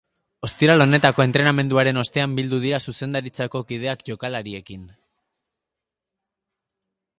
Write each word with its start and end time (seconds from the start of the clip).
Ostiral 0.45 0.83
honetako 0.85 1.25
entrenamenduaren 1.25 1.99
ostean 2.03 2.33
bildu 2.39 2.59
dira 2.63 2.79
zuzendaritzako 2.87 3.63
kideak 3.73 4.03
jokalariekin. 4.09 4.91